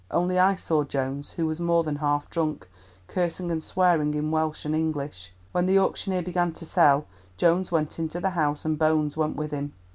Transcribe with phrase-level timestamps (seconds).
[0.09, 2.67] Only I saw Jones, who was more than half drunk,
[3.05, 5.31] cursing and swearing in Welsh and English.
[5.51, 7.05] When the auctioneer began to sell,
[7.37, 9.73] Jones went into the house and Bones went with him.